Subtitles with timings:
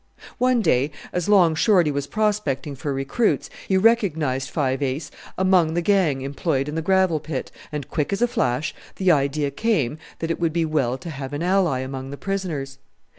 [0.39, 5.81] One day, as Long Shorty was prospecting for recruits, he recognized Five Ace among the
[5.83, 10.31] gang employed in the gravel pit, and, quick as a flash, the idea came that
[10.31, 12.79] it would be well to have an ally among the prisoners.